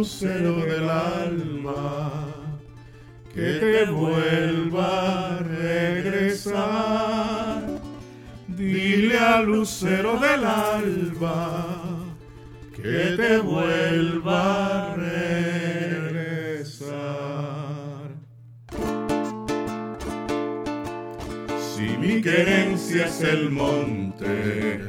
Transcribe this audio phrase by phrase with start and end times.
[0.00, 2.24] lucero del alma
[3.34, 6.48] que te vuelva a regresar.
[8.48, 11.76] Dile al lucero del alba
[12.74, 14.40] que te vuelva
[14.92, 16.30] a regresar.
[21.74, 24.80] Si mi querencia es el monte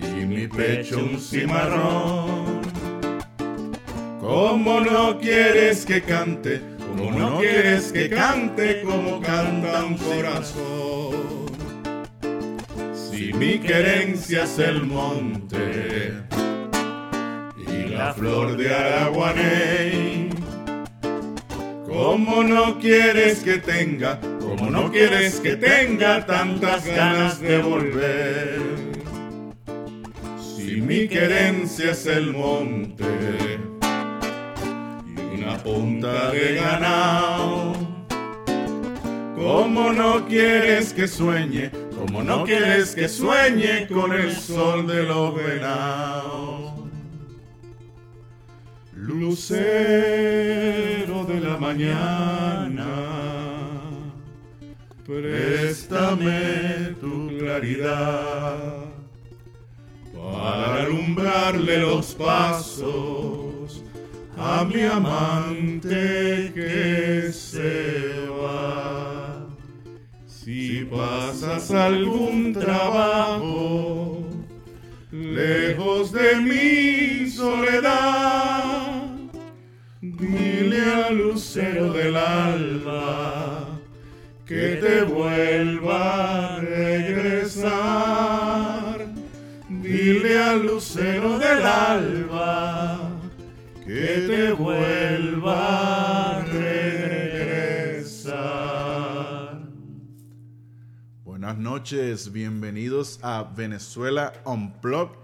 [0.00, 2.41] y mi pecho un cimarrón,
[4.32, 6.62] ¿cómo no quieres que cante?
[6.78, 11.52] ¿Cómo no quieres que cante como canta un corazón?
[12.94, 16.14] Si mi querencia es el monte
[17.58, 20.30] y la flor de Araguaney,
[21.86, 28.60] ¿cómo no quieres que tenga, cómo no quieres que tenga tantas ganas de volver?
[30.56, 33.71] Si mi querencia es el monte
[35.42, 37.72] una punta de ganado,
[39.34, 41.70] ¿cómo no quieres que sueñe?
[41.96, 46.72] Como no quieres que sueñe con el sol de los venados.
[48.94, 49.64] Lucero
[51.24, 52.86] de la mañana,
[55.04, 58.84] préstame tu claridad
[60.14, 63.51] para alumbrarle los pasos
[64.44, 69.46] a mi amante que se va.
[70.26, 74.26] Si pasas algún trabajo
[75.12, 79.12] lejos de mi soledad,
[80.00, 83.78] dile al lucero del alma
[84.44, 87.72] que te vuelva a regresar.
[89.68, 92.21] Dile al lucero del alba
[101.62, 105.16] noches, bienvenidos a Venezuela Unplugged,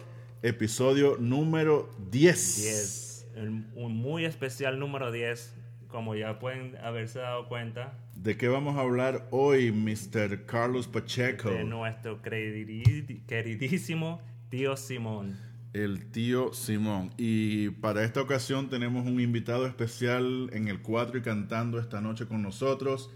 [0.42, 2.56] episodio número 10.
[2.56, 3.26] 10.
[3.36, 5.54] El- un muy especial número 10,
[5.88, 10.44] como ya pueden haberse dado cuenta, ¿De qué vamos a hablar hoy, Mr.
[10.46, 11.50] Carlos Pacheco?
[11.50, 15.36] de nuestro queridísimo tío Simón.
[15.72, 17.10] El tío Simón.
[17.16, 22.26] Y para esta ocasión tenemos un invitado especial en el 4 y cantando esta noche
[22.26, 23.10] con nosotros,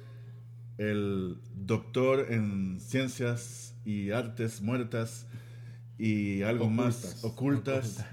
[0.78, 5.26] el doctor en ciencias y artes muertas
[5.98, 8.04] y algo más ocultas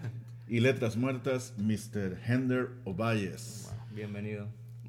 [0.48, 2.20] y letras muertas, Mr.
[2.26, 3.70] Hender Ovalles.
[3.72, 4.48] Wow, bienvenido.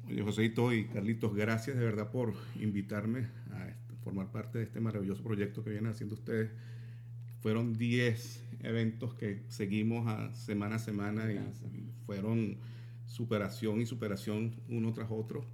[0.09, 4.79] Oye, Joséito y Carlitos, gracias de verdad por invitarme a este- formar parte de este
[4.79, 6.51] maravilloso proyecto que vienen haciendo ustedes.
[7.41, 12.57] Fueron 10 eventos que seguimos a semana a semana y, y fueron
[13.05, 15.45] superación y superación uno tras otro.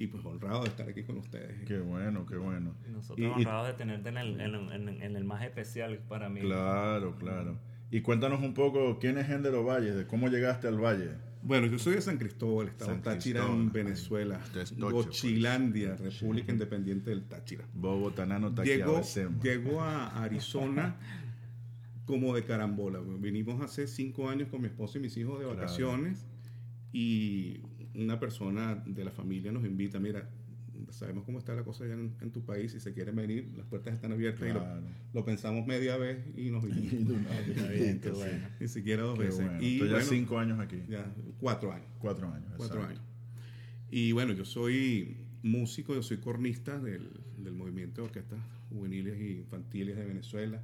[0.00, 1.64] Y pues honrado de estar aquí con ustedes.
[1.66, 2.74] Qué bueno, qué bueno.
[2.88, 6.28] Nosotros Y- y- honrados de tenerte en el, en, en- en el más especial para
[6.28, 6.40] mí.
[6.40, 7.58] Claro, claro.
[7.90, 11.10] Y cuéntanos un poco quién es Hender Ovalles, de cómo llegaste al valle.
[11.42, 14.40] Bueno, yo soy de San Cristóbal, Estado San Táchira, Cristóbal, en Venezuela.
[14.52, 14.92] Tocho, pues.
[14.92, 17.64] Gochilandia, República Independiente del Táchira.
[17.74, 19.02] Bobo Tanano Llegó,
[19.42, 20.96] llegó a Arizona
[22.06, 23.00] como de carambola.
[23.00, 25.58] Vinimos hace cinco años con mi esposa y mis hijos de Claro.
[25.60, 26.26] vacaciones
[26.92, 27.60] y
[27.98, 30.28] una persona de la familia nos invita, mira,
[30.90, 33.66] sabemos cómo está la cosa allá en, en tu país, si se quieren venir, las
[33.66, 34.64] puertas están abiertas y lo,
[35.12, 37.18] lo pensamos media vez y nos vinimos.
[37.72, 38.48] bien, qué bueno.
[38.60, 39.44] Ni siquiera dos Qué veces.
[39.44, 39.62] bueno.
[39.62, 40.82] Y ya bueno, cinco años aquí.
[40.88, 41.88] ya cuatro años.
[41.98, 42.52] Cuatro años.
[42.56, 43.00] Cuatro exacto.
[43.00, 43.12] años.
[43.90, 49.32] Y bueno, yo soy músico, yo soy cornista del, del movimiento de orquestas juveniles e
[49.32, 50.62] infantiles de Venezuela,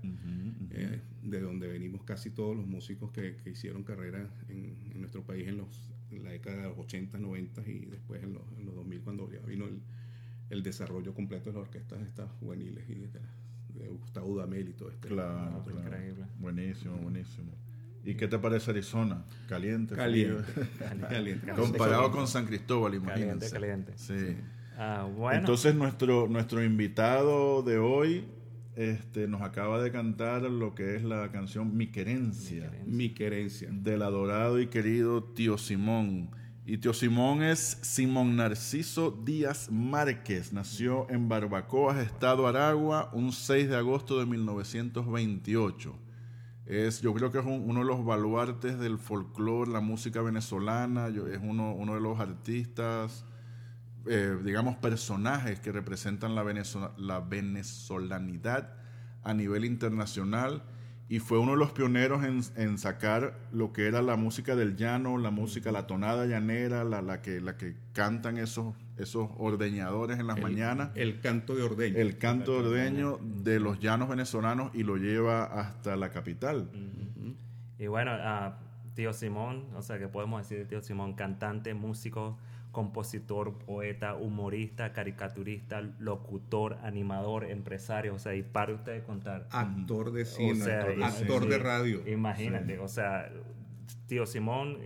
[0.71, 5.23] eh, de donde venimos casi todos los músicos que, que hicieron carrera en, en nuestro
[5.23, 8.67] país en, los, en la década de los 80, 90 y después en los, en
[8.67, 9.81] los 2000 cuando ya vino el,
[10.51, 13.21] el desarrollo completo de las orquestas estas juveniles y de,
[13.75, 15.09] de Gustavo Dudamel y todo este.
[15.09, 15.89] Claro, Otro claro.
[15.89, 16.25] increíble.
[16.39, 17.53] Buenísimo, buenísimo.
[18.05, 19.25] ¿Y qué te parece Arizona?
[19.49, 20.43] Caliente, Caliente.
[20.43, 21.09] frío?
[21.09, 21.53] Caliente.
[21.53, 23.51] Comparado con San Cristóbal, imagínense.
[23.51, 23.93] Caliente, caliente.
[23.97, 24.37] Sí.
[24.77, 25.39] Ah, bueno.
[25.39, 28.25] Entonces nuestro nuestro invitado de hoy
[28.77, 33.69] este, nos acaba de cantar lo que es la canción Mi Querencia, Mi querencia.
[33.73, 36.31] del adorado y querido tío Simón.
[36.67, 40.53] Y tío Simón es Simón Narciso Díaz Márquez.
[40.53, 45.95] Nació en Barbacoas, Estado Aragua, un 6 de agosto de 1928.
[46.67, 51.11] Es, yo creo que es un- uno de los baluartes del folclore, la música venezolana.
[51.11, 53.27] yo- es uno, uno de los artistas,
[54.07, 58.75] eh, digamos, personajes que representan la, venezo- la venezolanidad
[59.23, 60.63] a nivel internacional.
[61.07, 64.75] Y fue uno de los pioneros en, en sacar lo que era la música del
[64.75, 70.19] llano, la música, la tonada llanera, la, la que, la que cantan esos, esos ordeñadores
[70.19, 71.99] en las El- mañanas El canto de ordeño.
[71.99, 76.71] el canto ordeño de los llanos venezolanos y lo lleva hasta la capital.
[77.79, 78.57] Y bueno, ah,
[78.95, 81.13] tío Simón, o sea, que podemos decir de tío Simón?
[81.15, 82.39] Cantante, músico,
[82.75, 89.49] compositor, poeta, humorista, caricaturista, locutor, animador, empresario, o sea, y para usted de contar.
[89.51, 92.03] Actor de cine, O sea, actor, y- actor sí, de radio.
[92.07, 93.31] Imagínate, o sea,
[94.07, 94.77] tío Simón,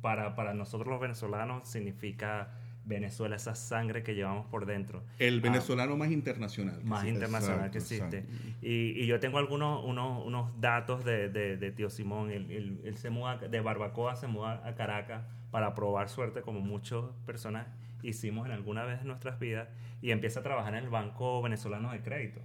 [0.00, 2.50] para, para nosotros los venezolanos significa
[2.84, 5.02] Venezuela, esa sangre que llevamos por dentro.
[5.18, 6.80] El Ah, venezolano más internacional.
[6.84, 7.08] más Sí.
[7.08, 8.24] internacional que exacto, existe.
[8.62, 12.30] Y, y yo tengo algunos unos, unos datos de, de, de tío Simón.
[12.30, 16.60] Él, él- él se muda de Barbacoa, se muda a Caracas para probar suerte, como
[16.60, 17.66] muchas personas
[18.02, 19.68] hicimos en alguna vez en nuestras vidas,
[20.02, 22.40] y empieza a trabajar en el Banco Venezolano de Crédito.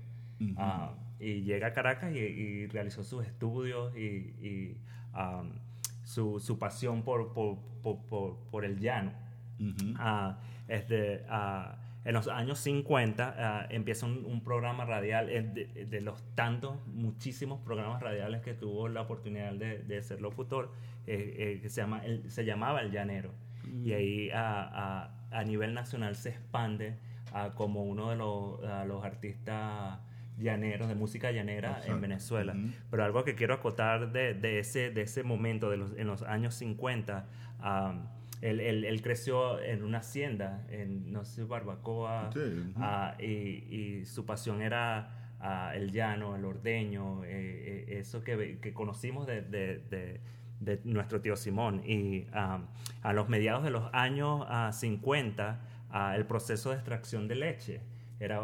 [0.58, 4.02] Ah, y llega a Caracas y, y realizó sus estudios y,
[4.46, 4.78] y,
[5.18, 5.54] um,
[6.04, 9.14] su, su pasión por, por, por, por- el llano.
[9.98, 15.86] Ah, este, ah, en los años 50 ah, empieza un, un programa radial, eh, de,
[15.86, 20.72] de los tantos, muchísimos programas radiales que tuvo la oportunidad de, de ser locutor,
[21.08, 23.32] eh, eh, que se, llama, el- se llamaba El Llanero.
[23.84, 26.96] Y ahí a, a- a nivel nacional se expande
[27.34, 30.00] ah, como uno de los, los artistas
[30.38, 32.02] llaneros, de música llanera en Exacto.
[32.02, 32.54] Venezuela.
[32.54, 32.68] Ujú.
[32.92, 36.22] Pero algo que quiero acotar de, de ese, de ese momento, de los, en los
[36.24, 37.26] años 50,
[37.60, 38.08] am,
[38.42, 44.06] él, él- él creció en una hacienda, en, no sé, Barbacoa, Sí, ah, y, y
[44.06, 49.42] su pasión era ah, el llano, el ordeño, eh, eh, eso que, que conocimos de,
[49.42, 50.22] de- de-
[50.66, 51.82] de nuestro tío Simón.
[51.86, 52.68] Y am,
[53.02, 55.60] a los mediados de los años ah, 50,
[55.92, 57.82] ah, el proceso de extracción de leche
[58.20, 58.42] era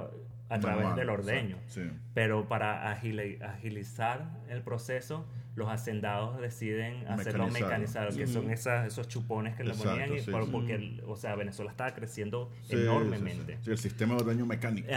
[0.49, 1.57] a través Manual, del ordeño.
[1.67, 1.81] sí.
[2.13, 5.25] Pero para agili- agilizar el proceso,
[5.55, 10.19] los hacendados deciden hacerlo mecanizado, que son esas, esos chupones que le Exacto, ponían, y
[10.19, 10.49] sí, por- sí.
[10.51, 13.53] porque, o sea, Venezuela estaba creciendo Sí, enormemente.
[13.53, 13.63] sí, sí.
[13.65, 14.87] Sí, el sistema de ordeño mecánico.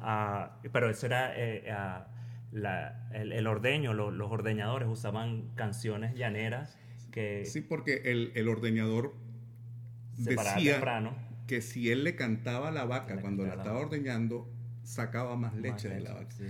[0.00, 2.06] Ah, pero eso era eh, ah,
[2.52, 6.78] la- el, el ordeño, lo- los ordeñadores usaban canciones llaneras
[7.10, 9.14] que Sí, porque el, el ordeñador
[10.18, 11.16] decía temprano.
[11.46, 14.50] que si él le cantaba a la vaca cuando la estaba ordeñando,
[14.86, 16.30] sacaba más leche de la vaca.
[16.30, 16.44] sí.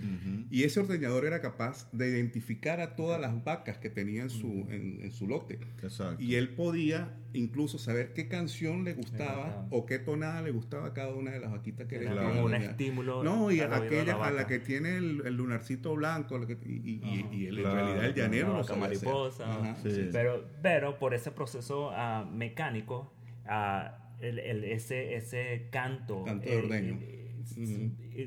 [0.50, 4.67] Y ese ordeñador era capaz de identificar a todas las vacas que tenía en su,
[4.71, 5.59] en, en su lote.
[5.83, 6.23] Exacto.
[6.23, 10.93] Y él podía incluso saber qué canción le gustaba o qué tonada le gustaba a
[10.94, 12.71] cada una de las vaquitas que Era le como un ordeñar.
[12.71, 13.23] estímulo.
[13.25, 16.73] No, y a aquella a la que tiene el, el lunarcito blanco, la que- y,
[16.75, 17.35] y- y- Ajá.
[17.35, 18.77] y él, Claro, en realidad el llanero lo hacer.
[18.79, 19.51] mariposa.
[19.60, 19.91] Ajá, Sí.
[19.91, 20.08] sí.
[20.13, 23.13] Pero, pero por ese proceso ah, mecánico,
[23.46, 26.25] ah, el, el- ese, ese canto.
[26.25, 26.99] Canto de ordeño.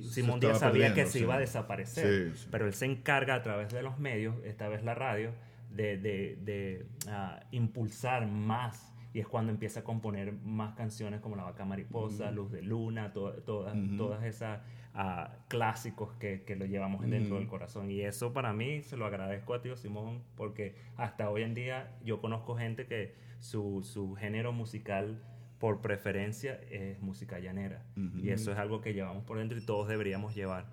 [0.02, 1.20] Simón Díaz sabía que se sí.
[1.20, 2.48] iba a desaparecer, Sí, sí.
[2.52, 5.32] pero él se encarga a través de los medios, esta vez la radio,
[5.72, 8.94] de, de- de, ah, impulsar más.
[9.12, 13.12] Y es cuando empieza a componer más canciones como La Vaca Mariposa, Luz de Luna,
[13.12, 14.62] to- todas, todas esas
[14.94, 17.90] ah, clásicos que, que lo llevamos dentro del corazón.
[17.90, 21.92] Y eso para mí se lo agradezco a tío Simón porque hasta hoy en día
[22.06, 25.20] yo conozco gente que su, su género musical
[25.60, 27.84] por preferencia es música llanera.
[28.16, 30.66] Y eso es algo que llevamos por dentro y todos deberíamos llevar.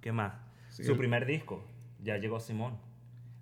[0.00, 0.34] ¿Qué más?
[0.70, 1.64] Sí, su el- primer disco,
[2.02, 2.76] ya llegó Simón.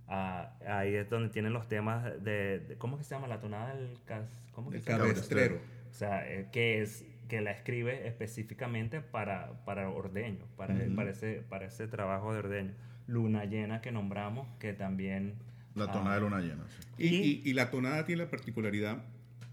[0.08, 3.26] Ah, ahí es donde tienen los temas de, de- ¿cómo que se llama?
[3.28, 5.04] La tonada del cas, ¿cómo que El se llama?
[5.04, 5.58] cabestrero.
[5.90, 10.94] O sea, eh, que es que la escribe específicamente para, para ordeño, para, Ujú.
[10.94, 12.72] para, ese, para ese trabajo de ordeño.
[13.06, 15.34] Luna llena que nombramos, que también...
[15.74, 16.64] La ah, tonada de luna llena.
[16.68, 16.82] sí.
[16.98, 19.02] Y, Y- y- y la tonada tiene la particularidad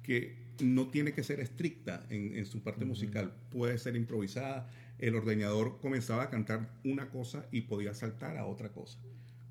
[0.10, 4.68] que no tiene que ser estricta en, en su parte musical, puede ser improvisada.
[4.98, 8.98] El ordeñador comenzaba a cantar una cosa y podía saltar a otra cosa.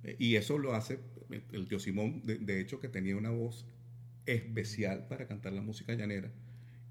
[0.03, 0.99] Eh, y eso lo hace
[1.53, 3.67] el tío Simón, de, de hecho, que tenía una voz
[4.27, 6.33] especial para cantar la música llanera.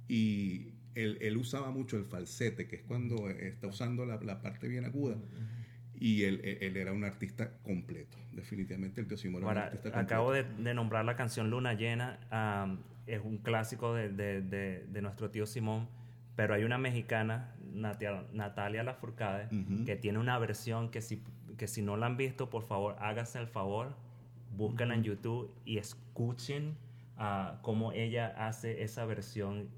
[0.07, 4.69] Y él, él usaba mucho el falsete, que es cuando está usando la, la parte
[4.69, 5.17] bien aguda.
[5.99, 9.65] Y él, él- él era un artista completo, definitivamente el tío Simón era un Ahora,
[9.67, 10.13] artista completo.
[10.13, 15.01] acabo de, de nombrar la canción Luna Llena, am, es un clásico de, de- de-
[15.01, 15.87] nuestro tío Simón,
[16.35, 19.49] pero hay una mexicana Natia- Natalia Lafourcade,
[19.85, 21.23] que tiene una versión que si,
[21.57, 23.95] que si no la han visto, por favor, háganse el favor,
[24.55, 26.75] búsquenla en YouTube y escuchen
[27.17, 29.69] ah, cómo ella hace esa versión.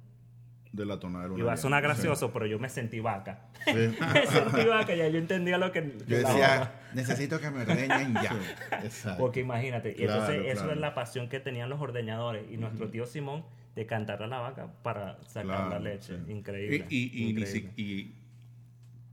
[0.71, 1.88] De la tonada de va a sonar sí.
[1.88, 3.47] gracioso, pero yo me sentí vaca.
[3.65, 3.71] Sí.
[4.13, 5.97] me sentí vaca, ya yo entendía lo que...
[6.07, 8.35] Yo la decía, necesito que me ordeñen ya.
[8.83, 9.17] Exacto.
[9.19, 12.88] Porque imagínate, y Claro, entonces eso es la pasión que tenían los ordeñadores y nuestro
[12.89, 13.43] tío Simón
[13.75, 16.17] de cantar a la vaca para sacar Claro, la leche.
[16.25, 16.31] sí.
[16.31, 16.85] Increíble.
[16.89, 17.71] Y, y, increíble.
[17.75, 18.15] y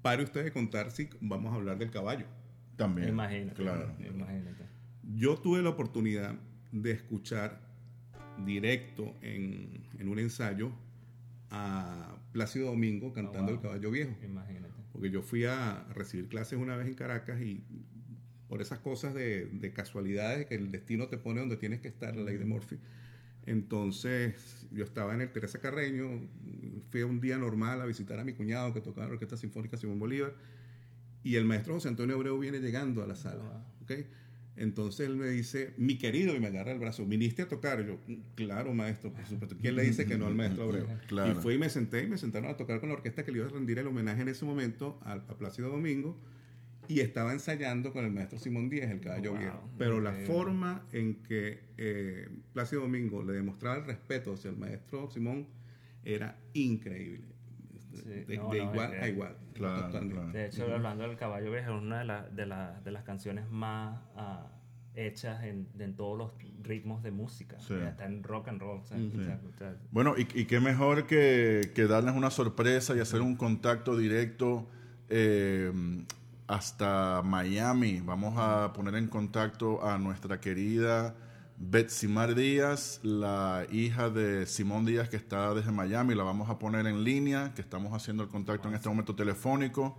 [0.03, 2.27] pare usted de contar si vamos a hablar del caballo.
[2.77, 3.09] También.
[3.09, 3.63] Imagínate.
[3.63, 3.95] Claro.
[3.99, 4.67] Imagínate.
[5.15, 6.35] Yo tuve la oportunidad
[6.73, 7.61] de escuchar
[8.45, 10.71] directo en, en un ensayo
[11.51, 13.55] a Plácido Domingo cantando Oh, wow.
[13.55, 14.17] El Caballo Viejo.
[14.25, 14.75] Imagínate.
[14.93, 17.65] Porque yo fui a recibir clases una vez en Caracas y
[18.49, 22.17] por esas cosas de, de casualidades que el destino te pone donde tienes que estar,
[22.17, 22.79] la ley de Murphy.
[23.45, 26.29] Entonces yo estaba en el Teresa Carreño,
[26.91, 29.99] fui un día normal a visitar a mi cuñado que tocaba la Orquesta Sinfónica Simón
[29.99, 30.35] Bolívar
[31.23, 33.65] y el maestro José Antonio Abreu viene llegando a la sala.
[33.83, 33.93] ¿ok?
[34.57, 37.81] Entonces él me dice, mi querido, y me agarra el brazo, ¿viniste a tocar?
[37.81, 37.99] Y yo,
[38.35, 39.57] claro, maestro, por supuesto.
[39.61, 40.87] ¿Quién le dice que no al maestro Abreu?
[41.09, 41.33] Claro.
[41.33, 43.39] Y fui y me senté y me sentaron a tocar con la orquesta que le
[43.39, 46.19] iba a rendir el homenaje en ese momento a, a Plácido Domingo
[46.89, 49.71] y estaba ensayando con el maestro Simón Díaz, el caballo Wow, viejo.
[49.79, 55.11] Pero la forma en que eh, Plácido Domingo le demostraba el respeto hacia el maestro
[55.11, 55.47] Simón
[56.05, 57.36] era increíble.
[58.05, 59.37] De, de- no, de no, igual es que- a igual.
[59.55, 60.01] Claro.
[60.33, 63.49] De hecho, hablando del caballo viejo, es una de, la- de, la- de las canciones
[63.51, 64.47] más ah,
[64.95, 67.59] hechas en, en todos los ritmos de música.
[67.61, 67.75] Sí.
[67.75, 68.81] Está en rock and roll.
[68.81, 68.99] o sea,
[69.91, 74.69] Bueno, y, y qué mejor que, que darles una sorpresa y hacer un contacto directo
[75.09, 75.73] eh,
[76.47, 78.01] hasta Miami.
[78.01, 81.15] Vamos a poner en contacto a nuestra querida
[81.59, 86.15] Betsimar Díaz, la hija de Simón Díaz que está desde Miami.
[86.15, 89.99] La vamos a poner en línea, que estamos haciendo el contacto en este momento telefónico.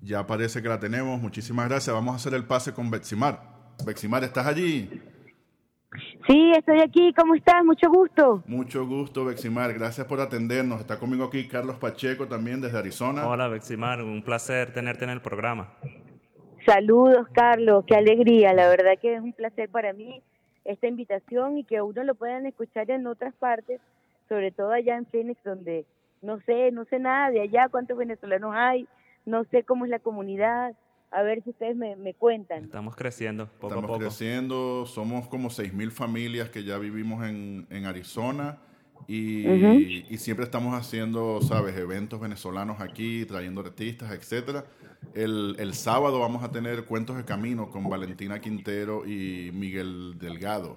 [0.00, 1.20] Ya parece que la tenemos.
[1.20, 1.94] Muchísimas gracias.
[1.94, 3.42] Vamos a hacer el pase con Betsimar.
[3.84, 4.88] Betsimar, ¿estás allí?
[6.26, 7.12] Sí, estoy aquí.
[7.16, 7.64] ¿Cómo estás?
[7.64, 8.44] Mucho gusto.
[8.46, 9.72] Mucho gusto, Beximar.
[9.74, 10.80] Gracias por atendernos.
[10.80, 13.26] Está conmigo aquí Carlos Pacheco también desde Arizona.
[13.26, 14.02] Hola, Beximar.
[14.02, 15.74] Un placer tenerte en el programa.
[16.66, 17.84] Saludos, Carlos.
[17.86, 18.52] Qué alegría.
[18.52, 20.22] La verdad que es un placer para mí
[20.64, 23.80] esta invitación y que uno lo puedan escuchar en otras partes,
[24.28, 25.86] sobre todo allá en Phoenix, donde
[26.22, 28.86] no sé, no sé nada de allá, cuántos venezolanos hay,
[29.24, 30.74] no sé cómo es la comunidad.
[31.12, 32.64] A ver si ustedes me, me cuentan.
[32.64, 33.98] Estamos creciendo poco Estamos a poco.
[33.98, 38.58] creciendo, somos como 6.000 familias que ya vivimos en, en Arizona
[39.08, 44.64] y, siempre estamos haciendo, sabes, eventos venezolanos aquí, trayendo artistas, etcétera.
[45.14, 50.76] El, el sábado vamos a tener Cuentos de Camino con Valentina Quintero y Miguel Delgado.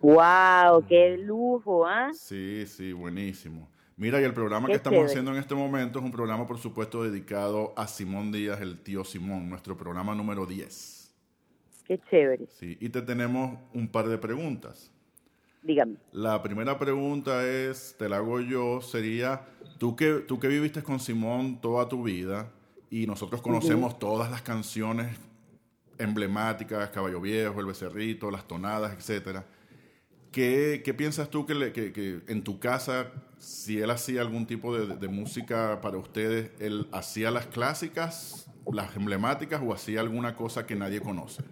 [0.00, 0.86] ¡Wow!
[0.88, 1.86] ¡Qué lujo!
[1.86, 2.10] ¿ah?
[2.12, 3.68] Sí, sí, buenísimo.
[3.96, 5.10] Mira, y el programa Qué que estamos chévere.
[5.10, 9.02] haciendo en este momento es un programa, por supuesto, dedicado a Simón Díaz, el tío
[9.02, 11.12] Simón, nuestro programa número 10.
[11.84, 12.46] ¡Qué chévere!
[12.46, 14.92] Sí, y te tenemos un par de preguntas.
[15.62, 15.96] Dígame.
[16.12, 19.42] La primera pregunta es, te la hago yo, sería,
[19.78, 22.50] tú que, tú que viviste con Simón toda tu vida
[22.90, 25.16] y nosotros conocemos todas las canciones
[25.98, 29.44] emblemáticas, Caballo Viejo, El Becerrito, Las Tonadas, etcétera.
[30.30, 34.46] ¿Qué, qué piensas tú que, le- que- que en tu casa, si él hacía algún
[34.46, 40.36] tipo de, de música para ustedes, él hacía las clásicas, las emblemáticas o hacía alguna
[40.36, 41.42] cosa que nadie conoce?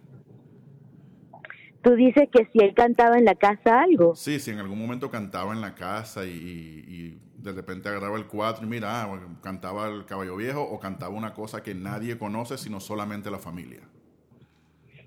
[1.87, 4.17] Tú dices que si él cantaba en la casa algo.
[4.17, 8.67] Sí, si en algún momento cantaba en la casa y, de repente agarraba el cuatro
[8.67, 12.81] y mira, ah, cantaba el caballo viejo o cantaba una cosa que nadie conoce sino
[12.81, 13.83] solamente la familia.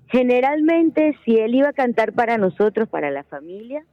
[0.06, 3.84] Generalmente, si él iba a cantar para nosotros, para la familia,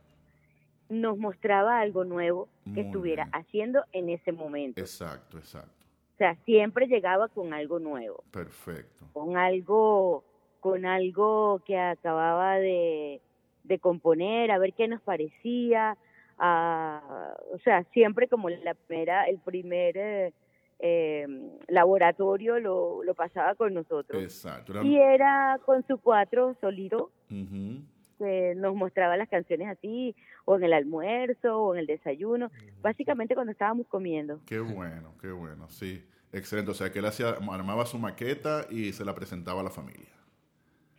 [0.87, 3.35] nos mostraba algo nuevo que estuviera bien.
[3.35, 4.79] haciendo en ese momento.
[4.79, 5.85] Exacto, exacto.
[6.13, 9.09] O sea, siempre llegaba con algo nuevo, Perfecto.
[9.11, 10.23] con algo,
[10.71, 13.21] con algo que acababa de,
[13.63, 15.97] de componer, a ver qué nos parecía.
[16.39, 20.33] ah, o sea, siempre como la primera, el primer eh,
[20.79, 21.25] eh,
[21.67, 24.21] laboratorio lo, lo pasaba con nosotros.
[24.21, 24.83] Exacto.
[24.83, 27.81] Y era con su cuatro solito, Ujú.
[28.19, 33.33] que nos mostraba las canciones así, o en el almuerzo, o en el desayuno, básicamente
[33.33, 34.39] cuando estábamos comiendo.
[34.45, 36.03] Qué bueno, qué bueno, sí.
[36.31, 36.71] Excelente.
[36.71, 40.09] O sea, que él hacía, armaba su maqueta y se la presentaba a la familia.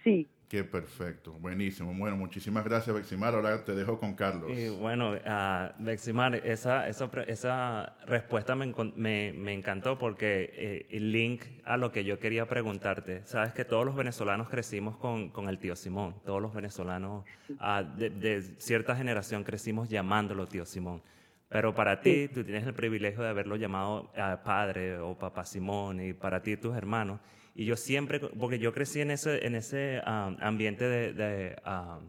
[0.08, 0.28] Sí.
[0.48, 1.34] Qué perfecto.
[1.34, 1.92] Buenísimo.
[1.92, 3.34] Bueno, muchísimas gracias, Beximar.
[3.34, 4.50] Ahora te dejo con Carlos.
[4.56, 10.50] Y bueno, ah, Beximar, esa, esa, pre- esa respuesta me, encon- me, me encantó porque
[10.54, 13.26] eh, el link a lo que yo quería preguntarte.
[13.26, 16.14] Sabes que todos los venezolanos crecimos con, con el tío Simón.
[16.24, 17.26] Todos los venezolanos
[17.60, 21.02] ah, de, de cierta generación crecimos llamándolo tío Simón.
[21.48, 26.00] Pero para ti, tú tienes el privilegio de haberlo llamado ah, padre o papá Simón,
[26.00, 27.20] y para ti tus hermanos.
[27.54, 32.00] Y yo siempre, porque yo crecí en ese, en ese ah, ambiente de, de ah,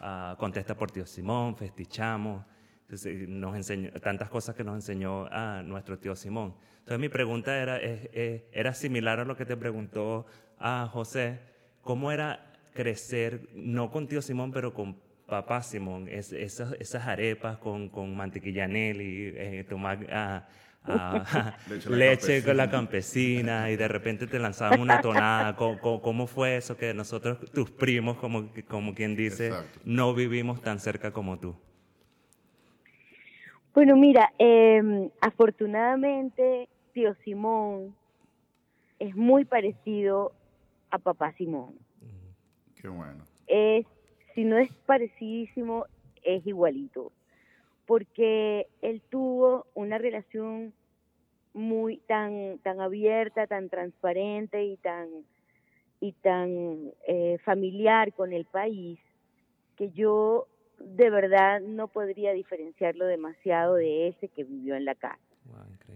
[0.00, 2.44] ah, contesta por tío Simón, festichamos,
[2.82, 6.54] entonces, nos enseñó tantas cosas que nos enseñó a nuestro tío Simón.
[6.78, 10.24] Entonces mi pregunta era, era similar a lo que te preguntó
[10.58, 11.38] a José,
[11.82, 14.96] ¿cómo era crecer, no con tío Simón, pero con
[15.28, 16.08] papá Simón?
[16.08, 20.48] Es- esas, esas arepas con, con mantequilla Nelly, eh, tomar ah,
[20.84, 21.56] ah,
[21.88, 23.70] Leche la con la campesina.
[23.70, 25.54] y de repente te lanzaban una tonada.
[25.54, 29.80] ¿Cómo, cómo- cómo fue eso que nosotros, tus primos, como, como quien dice, Exacto.
[29.84, 31.54] no vivimos tan cerca como tú?
[33.74, 37.94] Bueno, mira, eh, afortunadamente tío Simón
[38.98, 40.32] es muy parecido
[40.90, 41.74] a papá Simón.
[42.80, 43.24] Qué bueno.
[43.46, 43.86] Es,
[44.38, 45.86] si no es parecidísimo,
[46.22, 47.10] es igualito.
[47.86, 50.72] Porque él tuvo una relación
[51.54, 55.08] muy tan, tan abierta, tan transparente y tan,
[55.98, 59.00] y tan eh, familiar con el país
[59.74, 60.46] que yo
[60.78, 65.27] de verdad no podría diferenciarlo demasiado de ese que vivió en la increíble.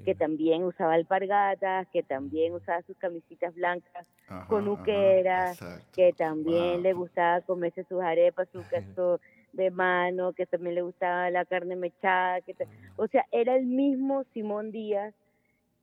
[0.04, 5.58] Que también usaba alpargatas, que también usaba sus camisitas blancas Ajá, con uqueras,
[5.94, 6.82] que también Wow.
[6.82, 9.20] le gustaba comerse sus arepas, su queso
[9.52, 12.54] de mano, que también le gustaba la carne mechada, que
[12.96, 15.14] o sea, era el mismo Simón Díaz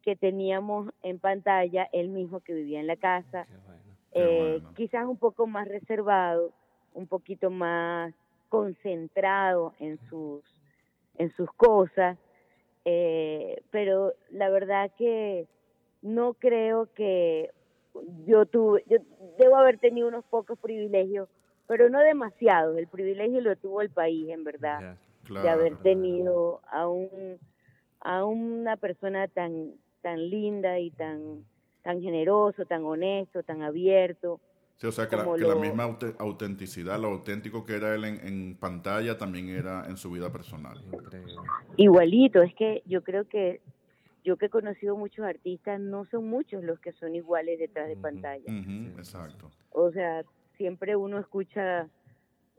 [0.04, 3.98] que teníamos en pantalla, el mismo que vivía en la casa, bueno.
[4.14, 4.74] Eh, bueno.
[4.76, 6.52] quizás un poco más reservado,
[6.94, 8.14] un poquito más
[8.50, 10.44] concentrado en sus
[11.18, 12.18] en sus cosas,
[12.91, 15.46] eh, pero la verdad que
[16.01, 17.51] no creo que
[18.25, 18.98] yo tuve, yo
[19.38, 21.29] debo haber tenido unos pocos privilegios,
[21.67, 22.77] pero no demasiados.
[22.77, 24.98] El privilegio lo tuvo el país, en verdad.
[25.25, 25.44] Claro.
[25.44, 27.37] de haber tenido a un
[28.00, 31.46] a una persona tan tan linda y tan
[31.83, 34.40] tan generoso, tan honesto, tan abierto.
[34.79, 38.55] Sí, o sea, que, la, misma aute- autenticidad, lo auténtico que era él en, en
[38.55, 40.81] pantalla, también era en su vida personal.
[40.94, 41.35] Increíble.
[41.75, 43.59] Igualito, es que yo creo que
[44.24, 47.98] yo que he conocido muchos artistas, no son muchos los que son iguales detrás de
[47.98, 48.51] pantalla.
[48.98, 49.51] Exacto.
[49.72, 50.24] O sea,
[50.55, 51.89] siempre uno escucha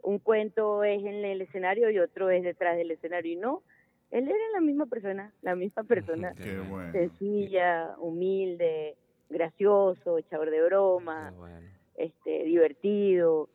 [0.03, 3.33] un cuento es en el escenario y otro es detrás del escenario.
[3.33, 3.63] Y no,
[4.11, 6.93] él era la misma persona, la misma persona, Qué bueno.
[6.93, 8.97] sencilla, humilde,
[9.31, 11.80] gracioso, echador de broma, Qué bueno.
[12.01, 13.49] Este, divertido,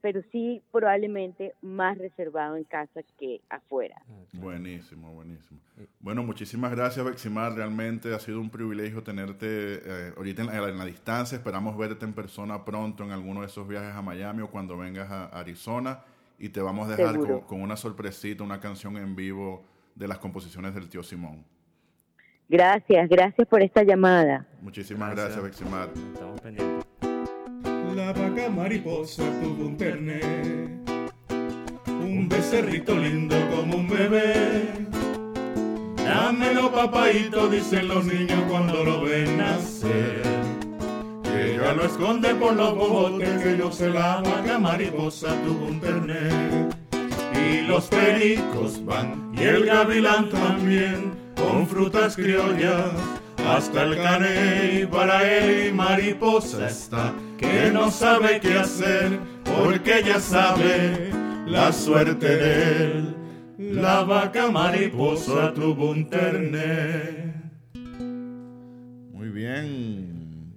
[0.00, 3.96] pero sí probablemente más reservado en casa que afuera.
[4.06, 4.12] Ah.
[4.34, 5.60] Buenísimo, buenísimo.
[5.98, 7.54] Bueno, muchísimas gracias, Beximar.
[7.54, 11.36] Realmente ha sido un privilegio tenerte eh, ahorita en la, en la distancia.
[11.36, 15.10] Esperamos verte en persona pronto en alguno de esos viajes a Miami o cuando vengas
[15.10, 16.04] a Arizona.
[16.38, 20.18] Y te vamos a dejar con, con una sorpresita, una canción en vivo de las
[20.18, 21.44] composiciones del tío Simón.
[22.48, 24.46] Gracias, gracias por esta llamada.
[24.60, 25.40] Muchísimas Gracias.
[25.40, 25.88] gracias, Beximar.
[26.12, 26.93] Estamos pendientes.
[27.94, 30.20] La vaca mariposa tuvo un terné,
[31.86, 34.62] un becerrito lindo como un bebé.
[35.96, 40.22] Dámelo papaito, dicen los niños cuando lo ven nacer.
[41.22, 45.80] Que ella lo esconde por los bobotes, que yo sé la vaca mariposa tuvo un
[45.80, 46.30] terné.
[47.46, 52.90] Y los pericos van, y el gavilán también, con frutas criollas.
[53.46, 61.10] Hasta el caney para él mariposa está, que no sabe qué hacer, porque ya sabe
[61.46, 63.16] la suerte de él.
[63.58, 67.34] La vaca mariposa tuvo un terné.
[69.12, 70.54] Muy bien.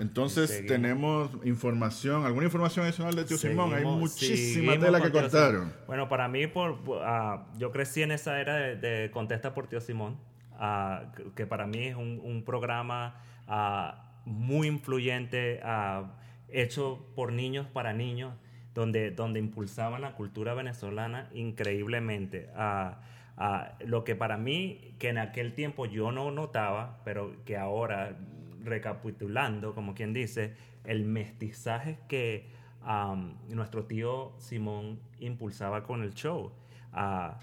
[0.00, 0.68] Entonces Seguimos.
[0.68, 3.74] tenemos información, alguna información adicional de tío Simón.
[3.74, 5.72] Hay muchísima tela que cortaron.
[5.86, 9.80] Bueno, para mí, por, ah, yo crecí en esa era de, de Contesta por Tío
[9.80, 10.18] Simón,
[10.58, 16.12] ah, que, para mí es un, un programa ah, muy influyente, ah,
[16.48, 18.34] hecho por niños para niños,
[18.74, 22.50] donde, donde impulsaban la cultura venezolana increíblemente.
[22.54, 23.00] Ah,
[23.38, 28.16] ah, lo que para mí, que en aquel tiempo yo no notaba, pero que ahora,
[28.62, 32.48] recapitulando, como quien dice, el mestizaje que
[32.82, 36.52] am, nuestro tío Simón impulsaba con el show.
[36.92, 37.38] Ah,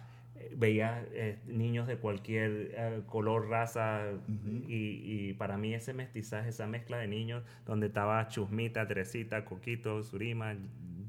[0.55, 4.03] veía eh, niños de cualquier eh, color, raza,
[4.67, 10.03] y, y para mí ese mestizaje, esa mezcla de niños, donde estaba Chusmita, Teresita, Coquito,
[10.03, 10.55] Surima,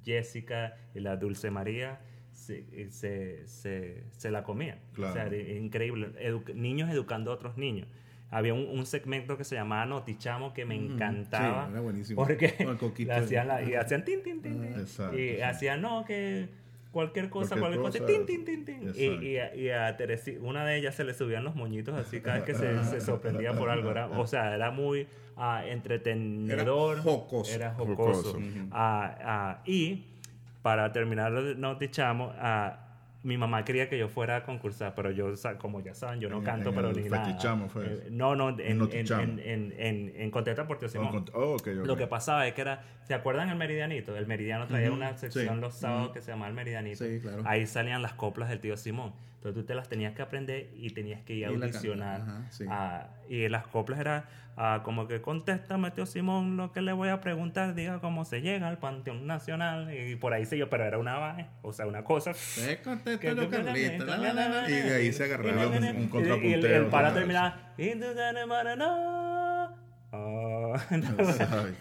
[0.04, 2.00] Jessica y la Dulce María,
[2.32, 4.78] se, se, se, se la comían.
[4.92, 5.10] Claro.
[5.10, 6.08] O sea, increíble.
[6.20, 7.86] Edu- niños educando a otros niños.
[8.30, 11.66] Había un, un segmento que se llamaba Notichamo que me encantaba.
[11.66, 12.20] sí, era buenísimo.
[12.20, 12.48] Porque
[13.10, 14.80] hacían la- y hacían tin, tin, tin, tin.
[14.80, 15.40] Exacto, y sí.
[15.42, 16.48] hacían, no, que
[16.94, 18.26] cualquier cosa, Cualquier cualquier, cosa, cosa.
[18.26, 18.94] tin.
[18.94, 22.20] Y, y a, y a Teresi- una de ellas se le subían los moñitos así
[22.20, 23.90] cada vez que se, se sorprendía por algo.
[23.90, 26.94] Era, o sea, era muy ah, entretenedor.
[26.94, 27.52] Era jocoso.
[27.52, 28.32] Era jocoso.
[28.32, 28.38] Jocoso.
[28.70, 30.04] Ah, ah, y
[30.62, 32.34] para terminar, nos dichamos,
[33.24, 36.38] mi mamá quería que yo fuera a concursar, pero yo, como ya saben, yo no
[36.38, 37.68] En- canto, en pero ni nada.
[37.68, 39.22] Fue Eh, no, no, en, en, Notichamo.
[39.22, 41.24] en, en, en, en Contesta por Tío Oh, Simón.
[41.34, 41.66] oh, ok, ok.
[41.86, 44.16] Lo que pasaba es que era, ¿se acuerdan el Meridianito?
[44.16, 45.60] El Meridiano traía una sección sí.
[45.60, 47.04] los sábados que se llamaba el Meridianito.
[47.04, 47.42] Sí, claro.
[47.46, 49.12] Ahí salían las coplas del tío Simón.
[49.44, 52.22] Entonces tú te las tenías que aprender y tenías que ir a audicionar.
[52.22, 52.64] ajá, sí.
[52.66, 54.26] Ah, y las coplas era
[54.56, 58.40] ah, como que contéstame tío Simón lo que le voy a preguntar, diga cómo se
[58.40, 59.92] llega al Panteón Nacional.
[59.94, 62.32] Y por ahí se yo, pero era una o sea, una cosa.
[62.32, 65.66] Se contesta que- lo Carlita, la, la, la, la, y de ahí se agarraba.
[65.66, 67.74] un- un Y- y el- contrapunteo, el para terminar.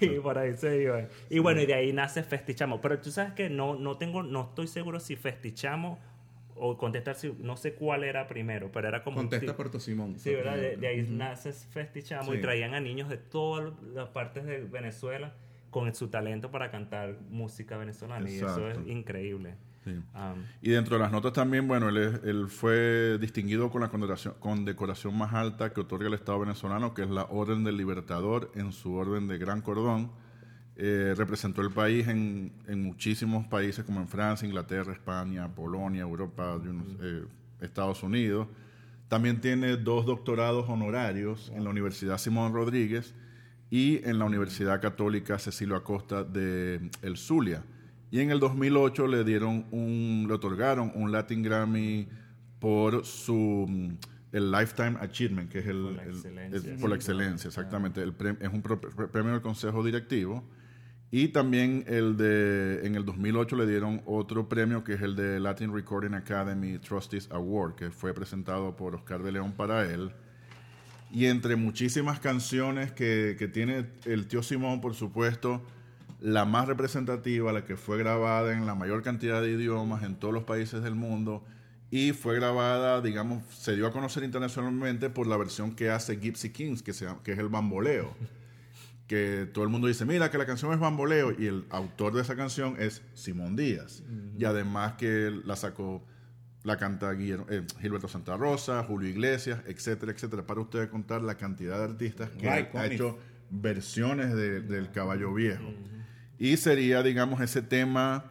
[0.01, 1.01] Y por ahí se iba.
[1.29, 2.81] Y bueno, y de ahí nace Festichamo.
[2.81, 5.99] Pero tú sabes que no, no tengo, no estoy seguro si Festichamo
[6.65, 10.17] o contestar si, no sé cuál era primero, pero era como Contesta Puerto Simón.
[10.17, 10.55] Sí, ¿verdad?
[10.55, 15.33] De, de ahí nace Festichamo y traían a niños de todas las partes de Venezuela
[15.69, 18.29] con su talento para cantar música venezolana.
[18.29, 19.55] Y eso es increíble.
[19.83, 19.91] Sí.
[19.91, 23.89] Um, Y dentro de las notas también, bueno, él, es- él fue distinguido con la
[23.89, 28.51] condecoración, condecoración más alta que otorga el Estado venezolano, que es la Orden del Libertador
[28.55, 30.11] en su orden de Gran Cordón.
[30.75, 36.59] Eh, representó el país en, en muchísimos países como en Francia, Inglaterra, España, Polonia, Europa,
[37.01, 37.23] eh,
[37.61, 38.47] Estados Unidos.
[39.07, 43.13] También tiene dos doctorados honorarios en la Universidad Simón Rodríguez
[43.69, 47.63] y en la Universidad Católica Cecilio Acosta de El Zulia.
[48.09, 52.07] Y en el 2008 le dieron un, le otorgaron un Latin Grammy
[52.59, 53.89] por su mm,
[54.31, 58.01] el Lifetime Achievement, que es el, Por la el- excelencia, el- por la excelencia, exactamente.
[58.01, 60.43] El prem- es un premio del Consejo Directivo.
[61.15, 65.39] Y también el de, en el 2008 le dieron otro premio que es el de
[65.39, 70.11] Latin Recording Academy Trustees Award, que fue presentado por Oscar de León para él.
[71.11, 75.61] Y entre muchísimas canciones que, que tiene el tío Simón, por supuesto,
[76.19, 80.33] la más representativa, la que fue grabada en la mayor cantidad de idiomas en todos
[80.33, 81.43] los países del mundo
[81.91, 86.49] y fue grabada, digamos, se dio a conocer internacionalmente por la versión que hace Gypsy
[86.49, 88.15] Kings, que, se que es el bamboleo.
[89.13, 92.21] Que todo el mundo dice, mira, que la canción es bamboleo y el autor de
[92.23, 94.01] esa canción es Simón Díaz.
[94.39, 96.03] Y además que la sacó,
[96.63, 100.47] la canta Guillermo- eh, Gilberto Santa Rosa, Julio Iglesias, etcétera, etcétera.
[100.47, 103.19] Para ustedes contar la cantidad de artistas que Right, ha hecho
[103.51, 105.71] versiones de- del Caballo Viejo.
[106.39, 108.25] Y sería, digamos, ese tema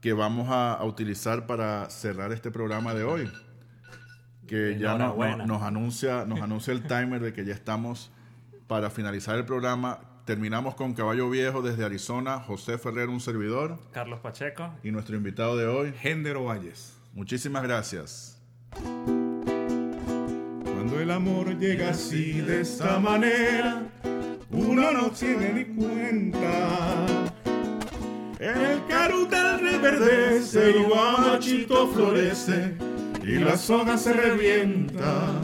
[0.00, 3.28] que vamos a, a utilizar para cerrar este programa de hoy.
[4.46, 5.46] Que ya no- no- Enhorabuena.
[5.46, 8.12] nos, anuncia, nos anuncia el timer de que ya estamos
[8.68, 10.06] para finalizar el programa.
[10.30, 14.72] Terminamos con Caballo Viejo desde Arizona, José Ferrer, un servidor, Carlos Pacheco.
[14.84, 15.92] y nuestro invitado de hoy.
[15.92, 16.96] Género Valles.
[17.14, 18.40] Muchísimas gracias.
[20.62, 23.82] Cuando el amor llega así de esta manera,
[24.52, 27.06] uno no tiene ni cuenta.
[28.38, 32.76] El carutal reverdece, el guamachito florece
[33.24, 35.40] y las hojas se revientan.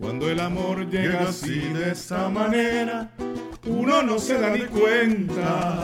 [0.00, 3.10] Cuando el amor llega así de esta manera,
[3.66, 5.82] uno no se da ni cuenta.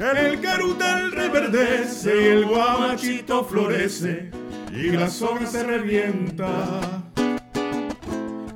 [0.00, 4.30] El carutal reverdece y el guamachito florece
[4.72, 7.10] y las hojas se revientan.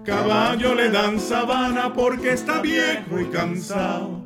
[0.05, 4.25] Caballo le dan sabana porque está viejo y cansado,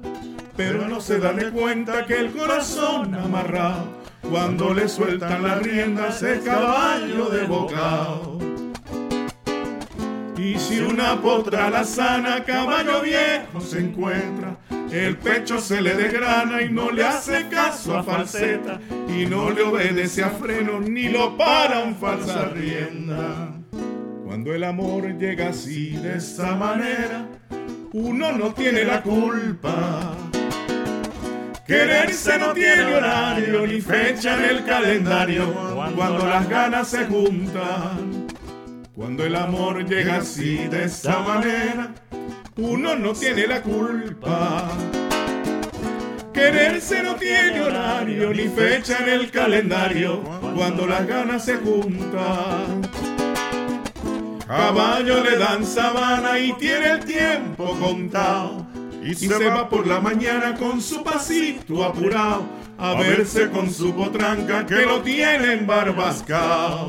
[0.57, 3.87] pero no se da de cuenta que el corazón amarrado,
[4.29, 8.27] cuando le sueltan las riendas el caballo de bocado.
[10.68, 14.59] Si una potra la sana, caballo viejo se encuentra,
[14.92, 18.78] el pecho se le desgrana y no le hace caso a falseta,
[19.09, 23.54] y no le obedece a freno ni lo para un falsa rienda.
[24.26, 27.26] Cuando el amor llega así de esa manera,
[27.94, 30.12] uno no tiene la culpa.
[31.66, 35.50] Quererse no tiene horario ni fecha en el calendario
[35.96, 38.17] cuando las ganas se juntan.
[38.98, 41.94] Cuando el amor llega así de esa manera,
[42.56, 44.72] uno no tiene la culpa.
[46.34, 50.20] Quererse no tiene horario ni fecha en el calendario
[50.56, 52.82] cuando las ganas se juntan.
[54.44, 58.66] Caballo le dan sabana y tiene el tiempo contado.
[59.00, 64.66] Y se va por la mañana con su pasito apurado a verse con su potranca
[64.66, 66.88] que lo tiene embarbascado.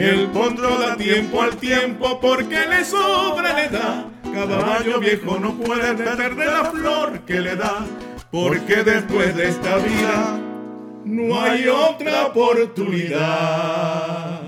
[0.00, 4.06] El potro da tiempo al tiempo porque le sobra le da.
[4.32, 7.84] Caballo viejo no puede perder la flor que le da.
[8.30, 10.40] Porque después de esta vida
[11.04, 14.39] no hay otra oportunidad.